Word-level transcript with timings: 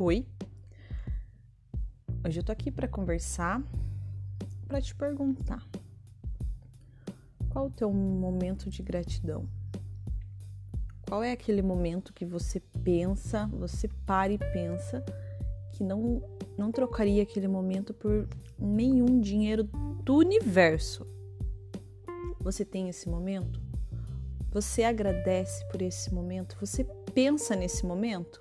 Oi. 0.00 0.24
Hoje 2.24 2.38
eu 2.38 2.44
tô 2.44 2.52
aqui 2.52 2.70
para 2.70 2.86
conversar, 2.86 3.60
para 4.68 4.80
te 4.80 4.94
perguntar. 4.94 5.60
Qual 7.50 7.66
o 7.66 7.70
teu 7.70 7.92
momento 7.92 8.70
de 8.70 8.80
gratidão? 8.80 9.48
Qual 11.08 11.20
é 11.20 11.32
aquele 11.32 11.62
momento 11.62 12.12
que 12.12 12.24
você 12.24 12.60
pensa, 12.84 13.48
você 13.48 13.88
para 14.06 14.32
e 14.32 14.38
pensa 14.38 15.04
que 15.72 15.82
não 15.82 16.22
não 16.56 16.70
trocaria 16.70 17.24
aquele 17.24 17.48
momento 17.48 17.92
por 17.92 18.28
nenhum 18.56 19.20
dinheiro 19.20 19.64
do 20.04 20.14
universo? 20.14 21.04
Você 22.38 22.64
tem 22.64 22.88
esse 22.88 23.08
momento? 23.08 23.60
Você 24.52 24.84
agradece 24.84 25.66
por 25.72 25.82
esse 25.82 26.14
momento? 26.14 26.56
Você 26.60 26.84
pensa 27.12 27.56
nesse 27.56 27.84
momento? 27.84 28.38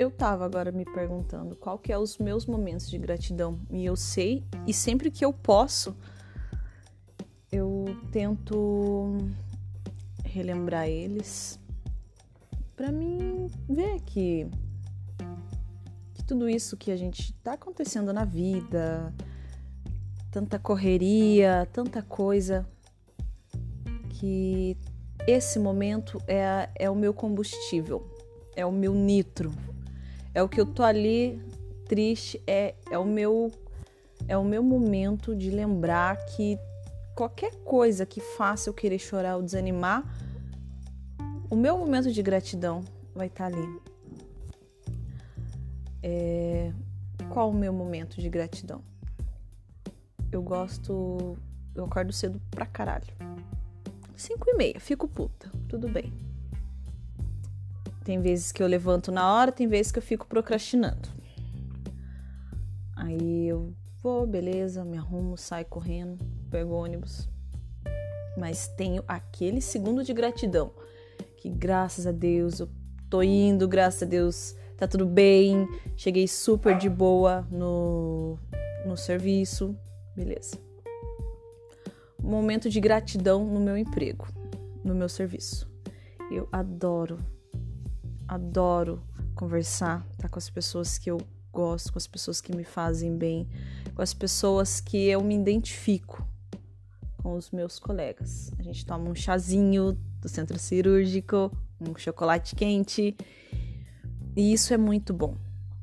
Eu 0.00 0.10
tava 0.10 0.46
agora 0.46 0.72
me 0.72 0.86
perguntando 0.86 1.54
qual 1.54 1.78
que 1.78 1.92
é 1.92 1.98
os 1.98 2.16
meus 2.16 2.46
momentos 2.46 2.88
de 2.88 2.96
gratidão. 2.96 3.60
E 3.70 3.84
eu 3.84 3.94
sei 3.94 4.42
e 4.66 4.72
sempre 4.72 5.10
que 5.10 5.22
eu 5.22 5.30
posso 5.30 5.94
eu 7.52 7.84
tento 8.10 9.18
relembrar 10.24 10.88
eles 10.88 11.60
para 12.74 12.90
mim 12.90 13.50
ver 13.68 14.00
que, 14.06 14.46
que 16.14 16.24
tudo 16.24 16.48
isso 16.48 16.78
que 16.78 16.90
a 16.90 16.96
gente 16.96 17.34
tá 17.42 17.52
acontecendo 17.52 18.10
na 18.10 18.24
vida, 18.24 19.12
tanta 20.30 20.58
correria, 20.58 21.68
tanta 21.74 22.00
coisa 22.00 22.66
que 24.18 24.78
esse 25.26 25.58
momento 25.58 26.22
é, 26.26 26.70
é 26.74 26.88
o 26.88 26.96
meu 26.96 27.12
combustível, 27.12 28.02
é 28.56 28.64
o 28.64 28.72
meu 28.72 28.94
nitro, 28.94 29.52
é 30.34 30.42
o 30.42 30.48
que 30.48 30.60
eu 30.60 30.66
tô 30.66 30.82
ali 30.82 31.42
triste, 31.86 32.42
é, 32.46 32.74
é 32.90 32.98
o 32.98 33.04
meu 33.04 33.50
é 34.28 34.36
o 34.36 34.44
meu 34.44 34.62
momento 34.62 35.34
de 35.34 35.50
lembrar 35.50 36.16
que 36.26 36.58
qualquer 37.14 37.54
coisa 37.64 38.06
que 38.06 38.20
faça 38.20 38.68
eu 38.68 38.74
querer 38.74 38.98
chorar 38.98 39.36
ou 39.36 39.42
desanimar, 39.42 40.04
o 41.50 41.56
meu 41.56 41.76
momento 41.76 42.12
de 42.12 42.22
gratidão 42.22 42.82
vai 43.14 43.26
estar 43.26 43.50
tá 43.50 43.56
ali. 43.56 43.80
É, 46.02 46.72
qual 47.28 47.50
o 47.50 47.54
meu 47.54 47.72
momento 47.72 48.20
de 48.20 48.28
gratidão? 48.28 48.82
Eu 50.30 50.42
gosto. 50.42 51.36
Eu 51.74 51.84
acordo 51.84 52.12
cedo 52.12 52.40
pra 52.50 52.66
caralho. 52.66 53.12
5 54.16 54.50
e 54.50 54.54
meia, 54.54 54.80
fico 54.80 55.08
puta, 55.08 55.50
tudo 55.68 55.88
bem. 55.88 56.29
Tem 58.04 58.20
vezes 58.20 58.50
que 58.50 58.62
eu 58.62 58.66
levanto 58.66 59.12
na 59.12 59.34
hora, 59.34 59.52
tem 59.52 59.68
vezes 59.68 59.92
que 59.92 59.98
eu 59.98 60.02
fico 60.02 60.26
procrastinando. 60.26 61.08
Aí 62.96 63.48
eu 63.48 63.74
vou, 64.02 64.26
beleza, 64.26 64.84
me 64.84 64.96
arrumo, 64.96 65.36
saio 65.36 65.66
correndo, 65.66 66.24
pego 66.50 66.72
ônibus. 66.72 67.28
Mas 68.36 68.68
tenho 68.68 69.04
aquele 69.06 69.60
segundo 69.60 70.02
de 70.02 70.12
gratidão, 70.12 70.72
que 71.36 71.48
graças 71.48 72.06
a 72.06 72.12
Deus 72.12 72.60
eu 72.60 72.68
tô 73.08 73.22
indo, 73.22 73.68
graças 73.68 74.02
a 74.02 74.06
Deus 74.06 74.54
tá 74.76 74.86
tudo 74.86 75.04
bem, 75.04 75.68
cheguei 75.96 76.26
super 76.26 76.78
de 76.78 76.88
boa 76.88 77.46
no, 77.50 78.38
no 78.86 78.96
serviço, 78.96 79.76
beleza. 80.16 80.56
Momento 82.18 82.70
de 82.70 82.80
gratidão 82.80 83.44
no 83.44 83.60
meu 83.60 83.76
emprego, 83.76 84.26
no 84.82 84.94
meu 84.94 85.08
serviço. 85.08 85.70
Eu 86.30 86.48
adoro 86.52 87.18
adoro 88.30 89.02
conversar, 89.34 90.06
tá 90.16 90.28
com 90.28 90.38
as 90.38 90.48
pessoas 90.48 90.96
que 90.96 91.10
eu 91.10 91.18
gosto, 91.52 91.92
com 91.92 91.98
as 91.98 92.06
pessoas 92.06 92.40
que 92.40 92.54
me 92.54 92.62
fazem 92.62 93.16
bem, 93.16 93.48
com 93.92 94.00
as 94.00 94.14
pessoas 94.14 94.80
que 94.80 95.08
eu 95.08 95.20
me 95.20 95.34
identifico 95.34 96.24
com 97.20 97.34
os 97.34 97.50
meus 97.50 97.80
colegas. 97.80 98.52
A 98.56 98.62
gente 98.62 98.86
toma 98.86 99.10
um 99.10 99.16
chazinho 99.16 99.98
do 100.20 100.28
centro 100.28 100.56
cirúrgico, 100.60 101.50
um 101.80 101.92
chocolate 101.96 102.54
quente, 102.54 103.16
e 104.36 104.52
isso 104.52 104.72
é 104.72 104.76
muito 104.76 105.12
bom. 105.12 105.34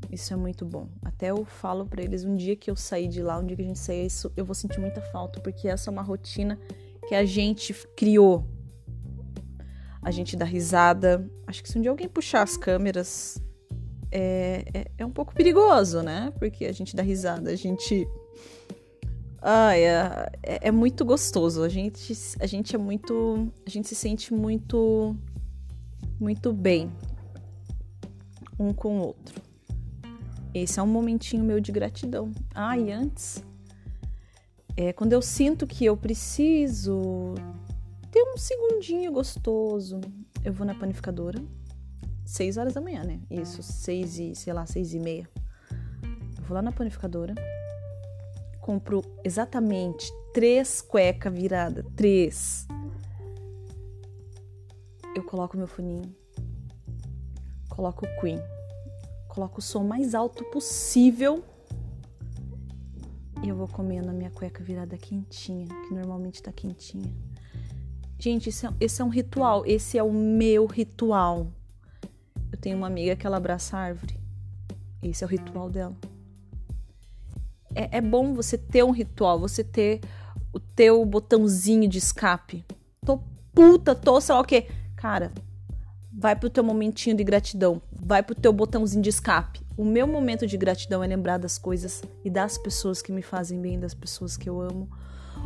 Isso 0.10 0.34
é 0.34 0.38
muito 0.38 0.66
bom. 0.66 0.88
Até 1.04 1.32
eu 1.32 1.44
falo 1.44 1.86
para 1.86 2.02
eles 2.02 2.24
um 2.24 2.38
dia 2.38 2.56
que 2.56 2.72
eu 2.72 2.78
sair 2.78 3.10
de 3.10 3.22
lá, 3.22 3.38
um 3.40 3.46
dia 3.46 3.58
que 3.58 3.62
a 3.62 3.66
gente 3.66 3.80
sair, 3.80 4.06
isso 4.06 4.32
eu 4.38 4.46
vou 4.46 4.56
sentir 4.56 4.80
muita 4.80 5.02
falta, 5.02 5.42
porque 5.42 5.68
essa 5.68 5.90
é 5.90 5.92
uma 5.92 6.02
rotina 6.02 6.58
que 7.10 7.14
a 7.14 7.26
gente 7.26 7.74
criou 7.94 8.48
a 10.08 10.12
gente 10.12 10.38
dá 10.38 10.46
risada. 10.46 11.30
Acho 11.46 11.62
que 11.62 11.68
se 11.68 11.78
um 11.78 11.82
dia 11.82 11.92
alguém 11.92 12.08
puxar 12.08 12.42
as 12.42 12.56
câmeras, 12.56 13.44
é, 14.10 14.64
é, 14.74 14.86
é 15.00 15.06
um 15.06 15.12
pouco 15.12 15.36
perigoso, 15.36 16.02
né? 16.02 16.32
Porque 16.40 16.64
a 16.64 16.72
gente 16.72 16.96
dá 16.96 17.04
risada, 17.04 17.52
a 17.52 17.56
gente. 17.58 18.08
Ah, 19.42 19.78
é, 19.78 20.30
é, 20.44 20.72
muito 20.72 21.04
gostoso. 21.04 21.62
A 21.62 21.68
gente, 21.68 22.14
a 22.40 22.46
gente 22.46 22.74
é 22.74 22.80
muito. 22.80 23.52
A 23.66 23.70
gente 23.70 23.90
se 23.90 23.96
sente 23.96 24.34
muito. 24.34 25.14
Muito 26.18 26.54
bem 26.54 26.90
um 28.58 28.74
com 28.74 29.00
o 29.00 29.02
outro. 29.08 29.42
Esse 30.54 30.80
é 30.80 30.84
um 30.84 30.88
momentinho 30.88 31.44
meu 31.44 31.60
de 31.60 31.74
gratidão. 31.74 32.32
Ah, 32.56 32.78
e 32.78 32.94
antes. 32.94 33.44
É, 34.78 34.94
quando 34.94 35.12
eu 35.12 35.22
sinto 35.22 35.68
que 35.68 35.84
eu 35.84 35.98
preciso 35.98 37.36
ter 38.18 38.24
um 38.24 38.38
segundinho 38.38 39.12
gostoso. 39.12 40.02
Eu 40.44 40.52
vou 40.52 40.66
na 40.66 40.74
panificadora, 40.74 41.40
6 42.26 42.58
horas 42.58 42.74
da 42.74 42.82
manhã, 42.82 43.04
né? 43.04 43.22
Isso, 43.30 43.62
6 43.62 44.18
e, 44.18 44.36
sei 44.36 44.54
lá, 44.54 44.66
6 44.66 44.96
e 44.96 45.00
meia. 45.00 45.30
Eu 46.36 46.44
vou 46.44 46.56
lá 46.56 46.64
na 46.64 46.72
panificadora, 46.72 47.36
compro 48.60 49.04
exatamente 49.24 50.12
três 50.34 50.82
cueca 50.82 51.30
virada, 51.30 51.86
três. 51.96 52.66
Eu 55.16 55.24
coloco 55.24 55.56
meu 55.56 55.68
funinho, 55.68 56.16
coloco 57.70 58.04
o 58.04 58.20
Queen, 58.20 58.40
coloco 59.28 59.60
o 59.60 59.62
som 59.62 59.84
mais 59.84 60.16
alto 60.16 60.44
possível 60.46 61.44
e 63.44 63.50
eu 63.50 63.56
vou 63.56 63.68
comendo 63.68 64.10
a 64.10 64.14
minha 64.14 64.32
cueca 64.32 64.64
virada 64.64 64.98
quentinha, 64.98 65.68
que 65.68 65.94
normalmente 65.94 66.42
tá 66.42 66.52
quentinha. 66.52 67.14
Gente, 68.20 68.50
esse 68.50 68.66
é, 68.66 68.70
esse 68.80 69.02
é 69.02 69.06
um 69.06 69.10
ritual. 69.10 69.64
Esse 69.66 69.98
é 69.98 70.04
o 70.04 70.12
meu 70.12 70.66
ritual. 70.66 71.48
Eu 72.52 72.58
tenho 72.60 72.78
uma 72.78 72.88
amiga 72.88 73.16
que 73.16 73.28
ela 73.28 73.38
abraça 73.38 73.78
a 73.78 73.82
árvore. 73.82 74.20
Esse 75.04 75.24
é 75.24 75.28
o 75.28 75.30
ritual 75.30 75.70
dela. 75.70 75.96
É, 77.76 77.98
é 77.98 78.02
bom 78.02 78.34
você 78.34 78.58
ter 78.58 78.84
um 78.84 78.92
ritual, 78.92 79.40
você 79.40 79.64
ter 79.64 80.02
o 80.52 80.60
teu 80.60 81.06
botãozinho 81.06 81.88
de 81.88 82.00
escape. 82.00 82.66
Tô 83.06 83.20
puta, 83.54 83.94
tô 83.94 84.20
sei 84.20 84.34
lá 84.34 84.42
o 84.42 84.46
quê. 84.46 84.68
Cara, 84.96 85.32
vai 86.12 86.36
pro 86.36 86.50
teu 86.50 86.64
momentinho 86.64 87.16
de 87.16 87.24
gratidão. 87.24 87.80
Vai 87.92 88.24
pro 88.24 88.34
teu 88.34 88.52
botãozinho 88.52 89.04
de 89.04 89.10
escape. 89.10 89.62
O 89.78 89.86
meu 89.86 90.08
momento 90.08 90.48
de 90.48 90.58
gratidão 90.58 91.04
é 91.04 91.08
lembrar 91.08 91.38
das 91.38 91.60
coisas 91.60 92.02
e 92.26 92.32
das 92.32 92.58
pessoas 92.58 93.00
que 93.00 93.12
me 93.12 93.22
fazem 93.22 93.62
bem, 93.62 93.80
das 93.80 93.94
pessoas 93.94 94.36
que 94.36 94.50
eu 94.50 94.60
amo. 94.60 94.90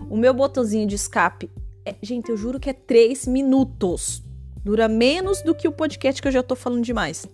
O 0.09 0.15
meu 0.15 0.33
botãozinho 0.33 0.87
de 0.87 0.95
escape 0.95 1.51
é, 1.85 1.95
gente, 2.01 2.29
eu 2.29 2.37
juro 2.37 2.59
que 2.59 2.69
é 2.69 2.73
três 2.73 3.25
minutos. 3.25 4.23
Dura 4.63 4.87
menos 4.87 5.41
do 5.41 5.55
que 5.55 5.67
o 5.67 5.71
podcast 5.71 6.21
que 6.21 6.27
eu 6.27 6.31
já 6.31 6.43
tô 6.43 6.55
falando 6.55 6.83
demais. 6.83 7.27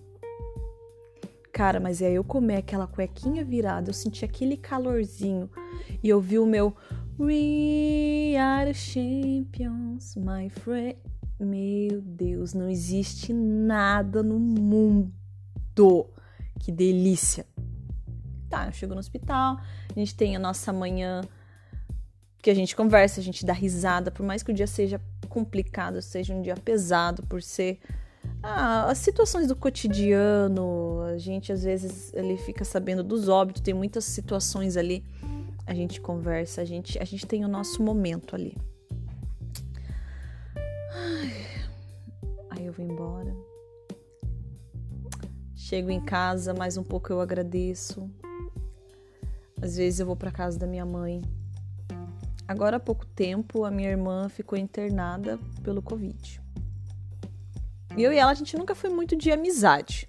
Cara, 1.52 1.80
mas 1.80 2.02
aí 2.02 2.16
eu 2.16 2.24
comer 2.24 2.57
aquela 2.57 2.88
cuequinha 2.88 3.44
virada, 3.44 3.90
eu 3.90 3.94
senti 3.94 4.24
aquele 4.24 4.56
calorzinho 4.56 5.50
e 6.03 6.07
eu 6.07 6.22
vi 6.22 6.38
o 6.38 6.46
meu 6.46 6.75
We 7.19 8.38
are 8.38 8.74
champions, 8.74 10.16
my 10.16 10.50
friend. 10.50 10.98
Meu 11.39 12.00
Deus, 12.01 12.54
não 12.54 12.69
existe 12.69 13.33
nada 13.33 14.21
no 14.21 14.39
mundo. 14.39 15.12
Que 16.60 16.71
delícia. 16.71 17.45
Tá, 18.50 18.68
eu 18.68 18.71
chego 18.71 18.94
no 18.94 19.00
hospital, 19.00 19.57
a 19.89 20.00
gente 20.00 20.16
tem 20.16 20.36
a 20.36 20.39
nossa 20.39 20.71
manhã 20.71 21.21
que 22.47 22.51
a 22.51 22.55
gente 22.55 22.77
conversa, 22.77 23.19
a 23.19 23.23
gente 23.23 23.45
dá 23.45 23.51
risada, 23.51 24.09
por 24.09 24.25
mais 24.25 24.41
que 24.41 24.51
o 24.51 24.53
dia 24.53 24.67
seja 24.67 25.01
complicado, 25.27 26.01
seja 26.01 26.33
um 26.33 26.41
dia 26.41 26.55
pesado, 26.55 27.21
por 27.23 27.44
ser 27.44 27.77
ah, 28.41 28.89
as 28.89 28.99
situações 28.99 29.47
do 29.47 29.55
cotidiano, 29.55 31.01
a 31.01 31.17
gente 31.17 31.51
às 31.51 31.63
vezes 31.63 32.13
ele 32.13 32.38
fica 32.38 32.63
sabendo 32.63 33.03
dos 33.03 33.27
óbitos, 33.27 33.61
tem 33.61 33.73
muitas 33.73 34.05
situações 34.05 34.77
ali, 34.77 35.03
a 35.65 35.73
gente 35.73 35.99
conversa, 35.99 36.61
a 36.61 36.63
gente, 36.63 36.97
a 36.97 37.03
gente 37.03 37.27
tem 37.27 37.44
o 37.44 37.49
nosso 37.49 37.83
momento 37.83 38.33
ali. 38.33 38.55
Aí 42.49 42.65
eu 42.65 42.71
vou 42.71 42.85
embora. 42.85 43.35
Chego 45.53 45.91
em 45.91 45.99
casa, 45.99 46.53
mais 46.53 46.77
um 46.77 46.83
pouco 46.83 47.11
eu 47.11 47.19
agradeço. 47.19 48.09
Às 49.61 49.75
vezes 49.75 49.99
eu 49.99 50.05
vou 50.05 50.15
para 50.15 50.31
casa 50.31 50.57
da 50.57 50.65
minha 50.65 50.85
mãe, 50.85 51.21
Agora 52.47 52.77
há 52.77 52.79
pouco 52.79 53.05
tempo, 53.05 53.65
a 53.65 53.71
minha 53.71 53.89
irmã 53.89 54.29
ficou 54.29 54.57
internada 54.57 55.38
pelo 55.63 55.81
Covid. 55.81 56.41
E 57.97 58.03
eu 58.03 58.13
e 58.13 58.17
ela, 58.17 58.31
a 58.31 58.35
gente 58.35 58.55
nunca 58.57 58.73
foi 58.73 58.89
muito 58.89 59.15
de 59.15 59.31
amizade. 59.31 60.07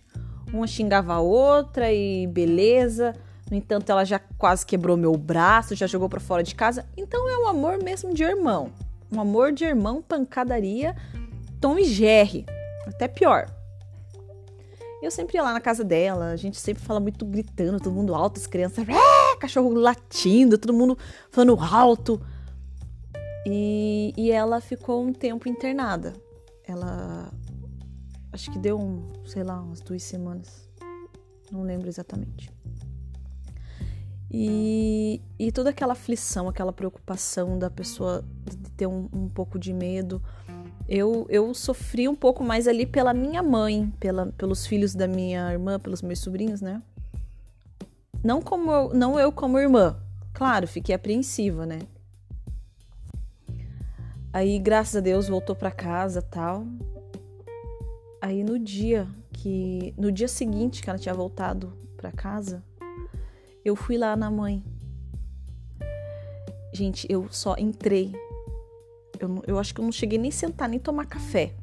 Uma 0.52 0.66
xingava 0.66 1.14
a 1.14 1.20
outra 1.20 1.92
e 1.92 2.26
beleza. 2.26 3.14
No 3.50 3.56
entanto, 3.56 3.90
ela 3.90 4.04
já 4.04 4.18
quase 4.18 4.64
quebrou 4.64 4.96
meu 4.96 5.16
braço, 5.16 5.74
já 5.74 5.86
jogou 5.86 6.08
para 6.08 6.20
fora 6.20 6.42
de 6.42 6.54
casa. 6.54 6.86
Então 6.96 7.28
é 7.28 7.38
um 7.38 7.48
amor 7.48 7.82
mesmo 7.82 8.14
de 8.14 8.22
irmão. 8.22 8.70
Um 9.10 9.20
amor 9.20 9.52
de 9.52 9.64
irmão, 9.64 10.02
pancadaria, 10.02 10.94
Tom 11.60 11.78
e 11.78 11.84
Jerry. 11.84 12.44
Até 12.86 13.08
pior. 13.08 13.57
Eu 15.00 15.10
sempre 15.10 15.36
ia 15.36 15.42
lá 15.42 15.52
na 15.52 15.60
casa 15.60 15.84
dela, 15.84 16.30
a 16.30 16.36
gente 16.36 16.58
sempre 16.58 16.82
fala 16.82 16.98
muito 16.98 17.24
gritando, 17.24 17.78
todo 17.78 17.94
mundo 17.94 18.14
alto, 18.14 18.40
as 18.40 18.46
crianças, 18.46 18.86
é, 18.88 19.36
cachorro 19.38 19.70
latindo, 19.70 20.58
todo 20.58 20.74
mundo 20.74 20.98
falando 21.30 21.56
alto. 21.60 22.20
E, 23.46 24.12
e 24.16 24.30
ela 24.30 24.60
ficou 24.60 25.02
um 25.02 25.12
tempo 25.12 25.48
internada. 25.48 26.14
Ela. 26.66 27.32
Acho 28.32 28.50
que 28.50 28.58
deu, 28.58 28.78
um, 28.78 29.10
sei 29.24 29.42
lá, 29.42 29.60
umas 29.60 29.80
duas 29.80 30.02
semanas. 30.02 30.68
Não 31.50 31.62
lembro 31.62 31.88
exatamente. 31.88 32.52
E, 34.30 35.22
e 35.38 35.50
toda 35.50 35.70
aquela 35.70 35.94
aflição, 35.94 36.48
aquela 36.48 36.72
preocupação 36.72 37.58
da 37.58 37.70
pessoa 37.70 38.22
de 38.44 38.70
ter 38.72 38.86
um, 38.86 39.08
um 39.12 39.28
pouco 39.28 39.58
de 39.58 39.72
medo. 39.72 40.22
Eu, 40.88 41.26
eu 41.28 41.52
sofri 41.52 42.08
um 42.08 42.14
pouco 42.14 42.42
mais 42.42 42.66
ali 42.66 42.86
pela 42.86 43.12
minha 43.12 43.42
mãe, 43.42 43.92
pela, 44.00 44.26
pelos 44.38 44.66
filhos 44.66 44.94
da 44.94 45.06
minha 45.06 45.52
irmã, 45.52 45.78
pelos 45.78 46.00
meus 46.00 46.20
sobrinhos, 46.20 46.62
né? 46.62 46.82
Não 48.24 48.40
como 48.40 48.70
eu, 48.70 48.94
não 48.94 49.20
eu 49.20 49.30
como 49.30 49.58
irmã. 49.58 49.96
Claro, 50.32 50.66
fiquei 50.66 50.94
apreensiva, 50.94 51.66
né? 51.66 51.80
Aí, 54.32 54.58
graças 54.58 54.96
a 54.96 55.00
Deus, 55.00 55.28
voltou 55.28 55.54
para 55.54 55.70
casa, 55.70 56.22
tal. 56.22 56.66
Aí 58.20 58.42
no 58.42 58.58
dia 58.58 59.06
que 59.32 59.94
no 59.96 60.10
dia 60.10 60.26
seguinte 60.26 60.82
que 60.82 60.90
ela 60.90 60.98
tinha 60.98 61.14
voltado 61.14 61.72
para 61.96 62.10
casa, 62.10 62.62
eu 63.64 63.76
fui 63.76 63.96
lá 63.96 64.16
na 64.16 64.30
mãe. 64.30 64.64
Gente, 66.72 67.06
eu 67.10 67.28
só 67.30 67.56
entrei. 67.56 68.12
Eu, 69.18 69.42
eu 69.46 69.58
acho 69.58 69.74
que 69.74 69.80
eu 69.80 69.84
não 69.84 69.92
cheguei 69.92 70.18
nem 70.18 70.30
sentar 70.30 70.68
nem 70.68 70.78
tomar 70.78 71.06
café. 71.06 71.54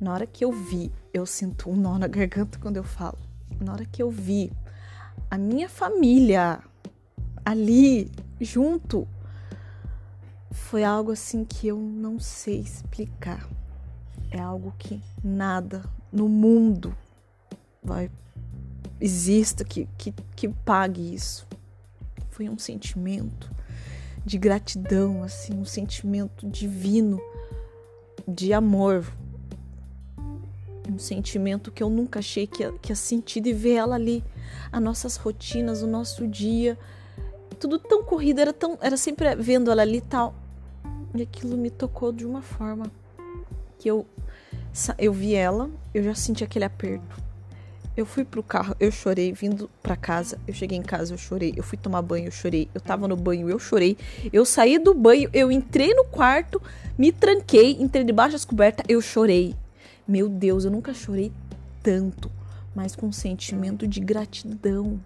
Na 0.00 0.12
hora 0.12 0.26
que 0.26 0.44
eu 0.44 0.52
vi, 0.52 0.92
eu 1.12 1.24
sinto 1.24 1.70
um 1.70 1.76
nó 1.76 1.98
na 1.98 2.08
garganta 2.08 2.58
quando 2.58 2.76
eu 2.76 2.84
falo. 2.84 3.18
Na 3.60 3.72
hora 3.72 3.84
que 3.84 4.02
eu 4.02 4.10
vi 4.10 4.52
a 5.30 5.38
minha 5.38 5.68
família 5.68 6.60
ali 7.44 8.10
junto, 8.40 9.06
foi 10.50 10.84
algo 10.84 11.12
assim 11.12 11.44
que 11.44 11.68
eu 11.68 11.78
não 11.78 12.18
sei 12.18 12.60
explicar. 12.60 13.48
É 14.30 14.40
algo 14.40 14.74
que 14.78 15.00
nada 15.22 15.84
no 16.12 16.28
mundo 16.28 16.96
vai 17.82 18.10
exista 19.00 19.64
que, 19.64 19.88
que, 19.98 20.12
que 20.36 20.48
pague 20.48 21.14
isso. 21.14 21.46
Foi 22.30 22.48
um 22.48 22.58
sentimento 22.58 23.50
de 24.24 24.38
gratidão, 24.38 25.22
assim, 25.22 25.54
um 25.54 25.64
sentimento 25.64 26.48
divino 26.48 27.20
de 28.26 28.52
amor. 28.52 29.06
Um 30.90 30.98
sentimento 30.98 31.70
que 31.70 31.82
eu 31.82 31.88
nunca 31.88 32.18
achei 32.18 32.46
que 32.46 32.62
ia, 32.62 32.72
que 32.72 32.92
ia 32.92 32.96
sentir 32.96 33.46
e 33.46 33.52
ver 33.52 33.74
ela 33.74 33.94
ali. 33.94 34.24
As 34.70 34.82
nossas 34.82 35.16
rotinas, 35.16 35.82
o 35.82 35.86
nosso 35.86 36.26
dia, 36.26 36.78
tudo 37.58 37.78
tão 37.78 38.02
corrido, 38.02 38.40
era 38.40 38.52
tão, 38.52 38.76
era 38.80 38.96
sempre 38.96 39.34
vendo 39.36 39.70
ela 39.70 39.82
ali 39.82 39.98
e 39.98 40.02
tal. 40.02 40.34
E 41.14 41.22
aquilo 41.22 41.56
me 41.56 41.70
tocou 41.70 42.12
de 42.12 42.26
uma 42.26 42.42
forma 42.42 42.90
que 43.78 43.88
eu 43.88 44.06
eu 44.98 45.12
vi 45.12 45.34
ela, 45.34 45.70
eu 45.92 46.02
já 46.02 46.14
senti 46.14 46.42
aquele 46.42 46.64
aperto. 46.64 47.21
Eu 47.94 48.06
fui 48.06 48.24
pro 48.24 48.42
carro, 48.42 48.74
eu 48.80 48.90
chorei 48.90 49.32
vindo 49.32 49.68
para 49.82 49.94
casa. 49.94 50.38
Eu 50.48 50.54
cheguei 50.54 50.78
em 50.78 50.82
casa, 50.82 51.12
eu 51.12 51.18
chorei. 51.18 51.52
Eu 51.54 51.62
fui 51.62 51.76
tomar 51.76 52.00
banho, 52.00 52.26
eu 52.26 52.30
chorei. 52.30 52.68
Eu 52.74 52.80
tava 52.80 53.06
no 53.06 53.16
banho, 53.16 53.50
eu 53.50 53.58
chorei. 53.58 53.98
Eu 54.32 54.46
saí 54.46 54.78
do 54.78 54.94
banho, 54.94 55.28
eu 55.32 55.52
entrei 55.52 55.92
no 55.92 56.04
quarto, 56.04 56.60
me 56.96 57.12
tranquei, 57.12 57.76
entrei 57.78 58.02
debaixo 58.02 58.32
das 58.32 58.46
cobertas, 58.46 58.86
eu 58.88 59.00
chorei. 59.02 59.54
Meu 60.08 60.26
Deus, 60.26 60.64
eu 60.64 60.70
nunca 60.70 60.94
chorei 60.94 61.30
tanto, 61.82 62.30
mas 62.74 62.96
com 62.96 63.08
um 63.08 63.12
sentimento 63.12 63.86
de 63.86 64.00
gratidão. 64.00 64.98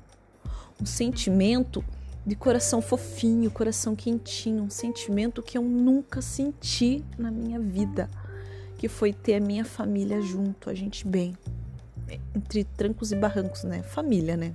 Um 0.81 0.87
sentimento 0.87 1.85
de 2.25 2.37
coração 2.37 2.81
fofinho, 2.81 3.51
coração 3.51 3.97
quentinho, 3.97 4.63
um 4.63 4.71
sentimento 4.71 5.43
que 5.43 5.59
eu 5.59 5.63
nunca 5.63 6.23
senti 6.23 7.05
na 7.19 7.31
minha 7.31 7.59
vida, 7.59 8.11
que 8.79 8.89
foi 8.89 9.13
ter 9.13 9.35
a 9.35 9.41
minha 9.41 9.65
família 9.65 10.21
junto, 10.21 10.69
a 10.69 10.75
gente 10.75 11.07
bem, 11.07 11.37
entre 12.35 12.65
trancos 12.65 13.13
e 13.13 13.17
barrancos, 13.17 13.65
né? 13.65 13.83
Família, 13.83 14.37
né? 14.37 14.55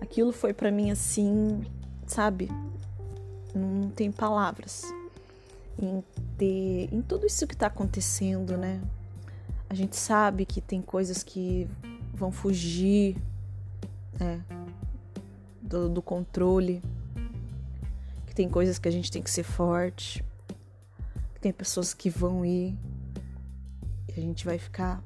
Aquilo 0.00 0.32
foi 0.32 0.52
para 0.52 0.70
mim 0.70 0.90
assim, 0.90 1.62
sabe? 2.06 2.48
Não 3.54 3.90
tem 3.90 4.10
palavras. 4.10 4.84
Em 5.80 6.02
ter, 6.36 6.88
em 6.92 7.02
tudo 7.02 7.26
isso 7.26 7.46
que 7.46 7.56
tá 7.56 7.66
acontecendo, 7.66 8.56
né? 8.56 8.80
A 9.68 9.74
gente 9.74 9.96
sabe 9.96 10.44
que 10.44 10.60
tem 10.60 10.82
coisas 10.82 11.22
que 11.22 11.68
vão 12.14 12.32
fugir, 12.32 13.16
né? 14.18 14.42
do, 15.70 15.88
do 15.88 16.02
controle, 16.02 16.82
que 18.26 18.34
tem 18.34 18.48
coisas 18.48 18.78
que 18.78 18.88
a 18.88 18.90
gente 18.90 19.10
tem 19.10 19.22
que 19.22 19.30
ser 19.30 19.44
forte, 19.44 20.24
que 21.34 21.40
tem 21.40 21.52
pessoas 21.52 21.94
que 21.94 22.10
vão 22.10 22.44
ir 22.44 22.76
e 24.08 24.12
a 24.18 24.20
gente 24.20 24.44
vai 24.44 24.58
ficar. 24.58 25.00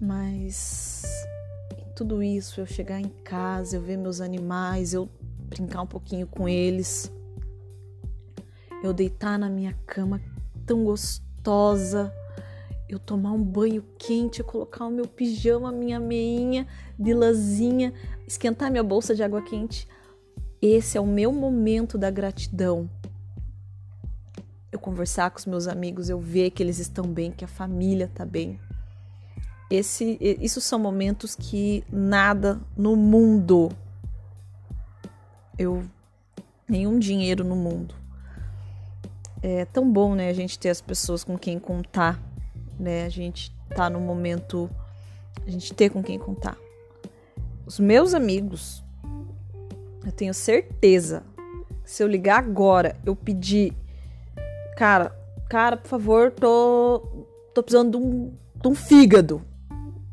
Mas 0.00 1.02
tudo 1.94 2.22
isso, 2.22 2.60
eu 2.60 2.66
chegar 2.66 3.00
em 3.00 3.08
casa, 3.24 3.76
eu 3.76 3.82
ver 3.82 3.96
meus 3.96 4.20
animais, 4.20 4.94
eu 4.94 5.08
brincar 5.48 5.82
um 5.82 5.86
pouquinho 5.86 6.26
com 6.26 6.48
eles, 6.48 7.12
eu 8.82 8.92
deitar 8.92 9.38
na 9.38 9.48
minha 9.48 9.74
cama 9.86 10.20
tão 10.64 10.84
gostosa 10.84 12.12
eu 12.88 12.98
tomar 12.98 13.32
um 13.32 13.42
banho 13.42 13.84
quente, 13.98 14.40
eu 14.40 14.46
colocar 14.46 14.86
o 14.86 14.90
meu 14.90 15.06
pijama, 15.06 15.70
minha 15.70 16.00
meinha 16.00 16.66
de 16.98 17.12
lãzinha, 17.12 17.92
esquentar 18.26 18.70
minha 18.70 18.82
bolsa 18.82 19.14
de 19.14 19.22
água 19.22 19.42
quente. 19.42 19.86
Esse 20.60 20.96
é 20.96 21.00
o 21.00 21.06
meu 21.06 21.30
momento 21.30 21.98
da 21.98 22.10
gratidão. 22.10 22.88
Eu 24.72 24.78
conversar 24.78 25.30
com 25.30 25.38
os 25.38 25.46
meus 25.46 25.68
amigos, 25.68 26.08
eu 26.08 26.18
ver 26.18 26.50
que 26.50 26.62
eles 26.62 26.78
estão 26.78 27.04
bem, 27.04 27.30
que 27.30 27.44
a 27.44 27.48
família 27.48 28.06
está 28.06 28.24
bem. 28.24 28.58
Esse, 29.70 30.18
isso 30.20 30.60
são 30.60 30.78
momentos 30.78 31.34
que 31.34 31.84
nada 31.92 32.60
no 32.76 32.96
mundo, 32.96 33.70
eu 35.58 35.84
nenhum 36.68 36.98
dinheiro 36.98 37.44
no 37.44 37.54
mundo. 37.54 37.94
É 39.42 39.64
tão 39.66 39.90
bom, 39.90 40.14
né, 40.14 40.30
a 40.30 40.32
gente 40.32 40.58
ter 40.58 40.70
as 40.70 40.80
pessoas 40.80 41.22
com 41.22 41.38
quem 41.38 41.58
contar 41.58 42.28
né? 42.78 43.04
A 43.04 43.08
gente 43.08 43.54
tá 43.74 43.90
no 43.90 44.00
momento, 44.00 44.70
a 45.46 45.50
gente 45.50 45.74
ter 45.74 45.90
com 45.90 46.02
quem 46.02 46.18
contar. 46.18 46.56
Os 47.66 47.78
meus 47.78 48.14
amigos, 48.14 48.82
eu 50.04 50.12
tenho 50.12 50.32
certeza, 50.32 51.22
se 51.84 52.02
eu 52.02 52.06
ligar 52.06 52.38
agora, 52.38 52.96
eu 53.04 53.16
pedir, 53.16 53.74
cara, 54.76 55.14
cara, 55.48 55.76
por 55.76 55.88
favor, 55.88 56.30
tô, 56.30 57.26
tô 57.52 57.62
precisando 57.62 57.98
de 57.98 58.04
um, 58.04 58.32
de 58.54 58.68
um 58.68 58.74
fígado. 58.74 59.42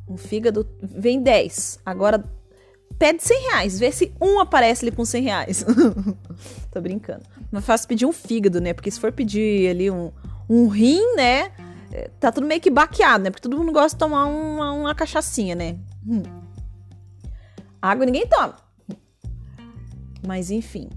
Um 0.08 0.18
fígado, 0.18 0.68
vem 0.82 1.22
10. 1.22 1.80
Agora 1.86 2.24
pede 2.98 3.24
100 3.24 3.42
reais, 3.50 3.80
vê 3.80 3.92
se 3.92 4.14
um 4.22 4.40
aparece 4.40 4.86
ali 4.86 4.96
com 4.96 5.04
100 5.04 5.24
reais. 5.24 5.66
tô 6.72 6.82
brincando. 6.82 7.24
Não 7.52 7.60
é 7.60 7.62
fácil 7.62 7.88
pedir 7.88 8.06
um 8.06 8.14
fígado, 8.14 8.62
né? 8.62 8.74
Porque 8.74 8.92
se 8.92 9.00
for 9.00 9.12
pedir 9.12 9.70
ali 9.70 9.90
um, 9.90 10.12
um 10.50 10.68
rim, 10.68 11.16
né? 11.16 11.52
tá 12.20 12.32
tudo 12.32 12.48
meio 12.48 12.62
que 12.62 12.70
baqueado, 12.70 13.24
né? 13.24 13.30
Porque 13.30 13.42
todo 13.42 13.58
mundo 13.58 13.72
gosta 13.72 13.96
de 13.96 14.00
tomar 14.00 14.26
uma, 14.26 14.72
uma 14.72 14.96
cachaçinha, 14.96 15.56
né? 15.56 15.78
Hum. 16.06 16.24
Água 17.82 18.06
ninguém 18.06 18.28
toma. 18.28 18.58
Mas 20.26 20.50
enfim, 20.50 20.90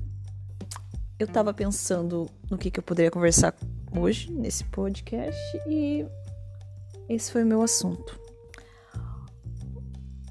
eu 1.19 1.27
tava 1.27 1.53
pensando 1.53 2.27
no 2.51 2.57
que, 2.57 2.71
que 2.71 2.81
eu 2.81 2.83
poderia 2.83 3.11
conversar 3.11 3.55
hoje 3.97 4.33
nesse 4.33 4.65
podcast 4.65 5.39
e 5.67 6.07
esse 7.09 7.31
foi 7.31 7.43
o 7.43 7.47
meu 7.47 7.63
assunto. 7.63 8.19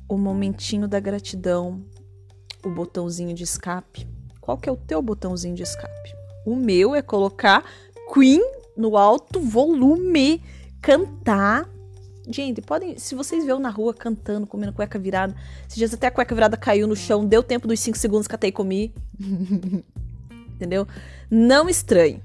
O 0.07 0.17
momentinho 0.17 0.87
da 0.87 0.99
gratidão, 0.99 1.83
o 2.63 2.69
botãozinho 2.69 3.33
de 3.33 3.43
escape. 3.43 4.07
Qual 4.39 4.57
que 4.57 4.69
é 4.69 4.71
o 4.71 4.77
teu 4.77 5.01
botãozinho 5.01 5.55
de 5.55 5.63
escape? 5.63 6.15
O 6.45 6.55
meu 6.55 6.95
é 6.95 7.01
colocar 7.01 7.65
Queen 8.13 8.41
no 8.77 8.95
alto 8.95 9.41
volume 9.41 10.41
cantar. 10.81 11.69
Gente, 12.29 12.61
podem. 12.61 12.97
Se 12.97 13.15
vocês 13.15 13.45
verem 13.45 13.61
na 13.61 13.69
rua 13.69 13.93
cantando, 13.93 14.47
comendo 14.47 14.73
cueca 14.73 14.97
virada. 14.97 15.35
Esses 15.67 15.77
dias 15.77 15.93
até 15.93 16.07
a 16.07 16.11
cueca 16.11 16.33
virada 16.33 16.55
caiu 16.55 16.87
no 16.87 16.95
chão, 16.95 17.25
deu 17.25 17.43
tempo 17.43 17.67
dos 17.67 17.79
5 17.79 17.97
segundos, 17.97 18.27
catei 18.27 18.49
e 18.49 18.53
comi. 18.53 18.93
Entendeu? 20.55 20.87
Não 21.29 21.67
estranhe. 21.67 22.21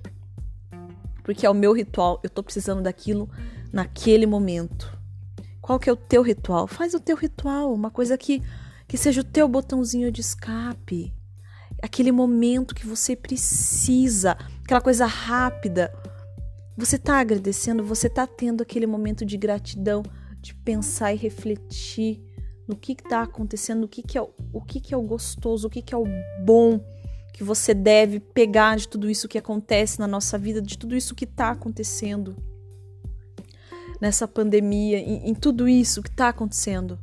porque 1.25 1.47
é 1.47 1.51
o 1.51 1.55
meu 1.55 1.73
ritual, 1.73 2.21
eu 2.23 2.31
tô 2.31 2.43
precisando 2.43 2.83
daquilo 2.83 3.29
naquele 3.73 4.27
momento. 4.27 4.97
Qual 5.63 5.79
que 5.79 5.89
é 5.89 5.93
o 5.93 5.97
teu 5.97 6.23
ritual? 6.23 6.67
Faz 6.67 6.93
o 6.93 7.01
teu 7.01 7.17
ritual, 7.17 7.73
uma 7.73 7.91
coisa 7.91 8.19
que 8.19 8.43
que 8.89 8.99
seja 8.99 9.23
o 9.23 9.25
teu 9.25 9.49
botãozinho 9.49 10.13
de 10.13 10.21
escape. 10.21 11.15
Aquele 11.83 12.13
momento 12.13 12.75
que 12.75 12.87
você 12.87 13.17
precisa, 13.17 14.37
aquela 14.63 14.83
coisa 14.83 15.07
rápida. 15.07 15.91
Você 16.77 16.99
tá 16.99 17.19
agradecendo, 17.19 17.83
você 17.83 18.07
tá 18.07 18.27
tendo 18.27 18.63
aquele 18.63 18.87
momento 18.87 19.25
de 19.25 19.39
gratidão, 19.39 20.03
de 20.43 20.55
pensar 20.55 21.15
e 21.15 21.17
refletir 21.17 22.21
no 22.69 22.77
que 22.77 22.93
está 22.93 23.23
acontecendo, 23.23 23.85
o 23.85 23.89
que, 23.89 24.03
que 24.03 24.19
é 24.19 24.21
o 24.21 24.61
que, 24.61 24.79
que 24.79 24.93
é 24.93 24.97
o 24.97 25.03
gostoso, 25.03 25.69
o 25.69 25.71
que, 25.71 25.81
que 25.81 25.95
é 25.95 25.99
o 25.99 26.05
bom 26.45 26.79
que 27.33 27.43
você 27.43 27.73
deve 27.73 28.21
pegar 28.21 28.77
de 28.77 28.87
tudo 28.87 29.09
isso 29.09 29.27
que 29.27 29.39
acontece 29.39 29.99
na 29.99 30.07
nossa 30.07 30.37
vida, 30.37 30.61
de 30.61 30.77
tudo 30.77 30.95
isso 30.95 31.15
que 31.15 31.25
está 31.25 31.51
acontecendo 31.51 32.37
nessa 34.03 34.27
pandemia, 34.27 34.99
em, 34.99 35.29
em 35.29 35.33
tudo 35.33 35.69
isso 35.69 36.03
que 36.03 36.09
está 36.09 36.31
acontecendo. 36.31 36.99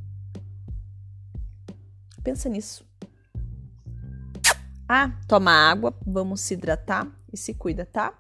Pensa 2.22 2.50
nisso. 2.50 2.86
Ah, 4.86 5.10
toma 5.26 5.50
água, 5.50 5.98
vamos 6.06 6.42
se 6.42 6.56
hidratar 6.56 7.08
e 7.32 7.38
se 7.38 7.54
cuida, 7.54 7.86
tá? 7.86 8.19